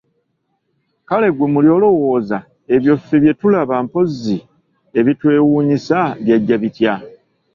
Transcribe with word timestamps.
Kale 1.07 1.27
ggwe 1.31 1.47
muli 1.53 1.69
olowooza 1.77 2.37
ebyo 2.75 2.93
ffe 2.97 3.15
bye 3.21 3.33
tulaba 3.39 3.73
nga 3.75 3.83
mpozzi 3.85 4.37
ebiteewuunyisa 4.99 5.99
byajja 6.23 6.55
bitya? 6.61 6.93